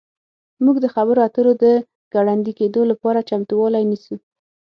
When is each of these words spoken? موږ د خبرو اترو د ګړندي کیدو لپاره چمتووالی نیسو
موږ 0.63 0.75
د 0.81 0.85
خبرو 0.95 1.19
اترو 1.27 1.53
د 1.63 1.65
ګړندي 2.13 2.53
کیدو 2.59 2.81
لپاره 2.91 3.25
چمتووالی 3.29 3.83
نیسو 3.91 4.15